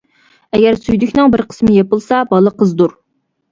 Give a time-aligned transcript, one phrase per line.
[0.57, 2.99] ئەگەر سۈيدۈكنىڭ بىر قىسمى يېپىلسا، بالا قىزدۇر.